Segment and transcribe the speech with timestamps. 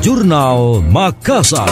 [0.00, 1.68] Jurnal Makassar.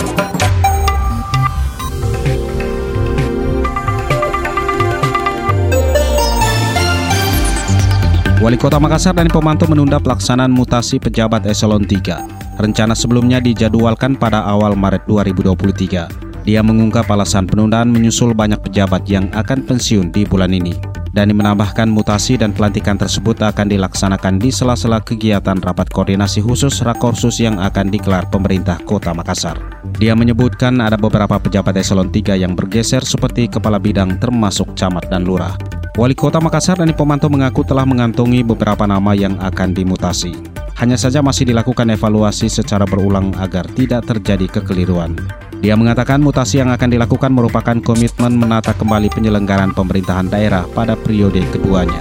[8.44, 12.60] Wali Kota Makassar dan pemantau menunda pelaksanaan mutasi pejabat eselon 3.
[12.60, 16.44] Rencana sebelumnya dijadwalkan pada awal Maret 2023.
[16.44, 20.76] Dia mengungkap alasan penundaan menyusul banyak pejabat yang akan pensiun di bulan ini.
[21.08, 27.40] Dani menambahkan mutasi dan pelantikan tersebut akan dilaksanakan di sela-sela kegiatan rapat koordinasi khusus Rakorsus
[27.40, 29.56] yang akan digelar pemerintah Kota Makassar.
[29.96, 35.24] Dia menyebutkan ada beberapa pejabat eselon 3 yang bergeser seperti kepala bidang termasuk camat dan
[35.24, 35.56] lurah.
[35.98, 40.30] Wali Kota Makassar dan Pemantau mengaku telah mengantongi beberapa nama yang akan dimutasi.
[40.78, 45.18] Hanya saja masih dilakukan evaluasi secara berulang agar tidak terjadi kekeliruan.
[45.58, 51.42] Dia mengatakan mutasi yang akan dilakukan merupakan komitmen menata kembali penyelenggaraan pemerintahan daerah pada periode
[51.50, 51.98] keduanya.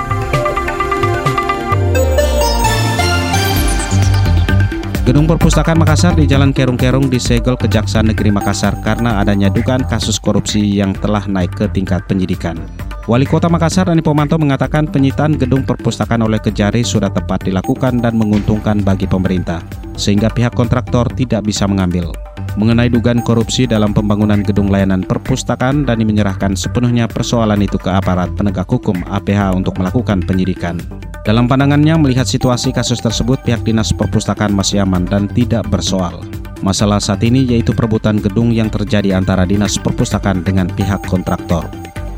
[5.01, 10.61] Gedung Perpustakaan Makassar di Jalan Kerung-Kerung disegel Kejaksaan Negeri Makassar karena adanya dugaan kasus korupsi
[10.77, 12.59] yang telah naik ke tingkat penyidikan.
[13.07, 18.19] Wali Kota Makassar Ani Pomanto mengatakan penyitaan gedung perpustakaan oleh Kejari sudah tepat dilakukan dan
[18.19, 19.63] menguntungkan bagi pemerintah,
[19.95, 22.11] sehingga pihak kontraktor tidak bisa mengambil.
[22.57, 28.33] Mengenai dugaan korupsi dalam pembangunan gedung layanan perpustakaan, Dani menyerahkan sepenuhnya persoalan itu ke aparat
[28.33, 30.81] penegak hukum APH untuk melakukan penyidikan.
[31.21, 36.25] Dalam pandangannya melihat situasi kasus tersebut, pihak dinas perpustakaan masih aman dan tidak bersoal.
[36.65, 41.69] Masalah saat ini yaitu perebutan gedung yang terjadi antara dinas perpustakaan dengan pihak kontraktor.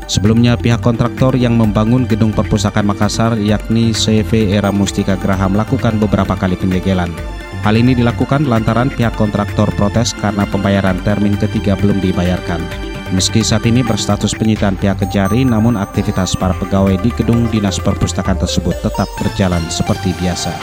[0.08, 6.32] Sebelumnya pihak kontraktor yang membangun gedung perpustakaan Makassar yakni CV Era Mustika Graha melakukan beberapa
[6.32, 7.12] kali penyegelan.
[7.60, 12.64] Hal ini dilakukan lantaran pihak kontraktor protes karena pembayaran termin ketiga belum dibayarkan.
[13.12, 18.40] Meski saat ini berstatus penyitaan pihak kejari, namun aktivitas para pegawai di gedung dinas perpustakaan
[18.40, 20.54] tersebut tetap berjalan seperti biasa.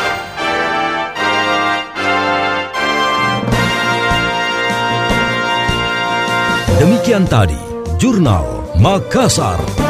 [6.81, 7.59] Demikian tadi,
[8.01, 9.86] Jurnal Makassar.